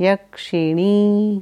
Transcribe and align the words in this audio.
यक्षिणी। 0.00 1.40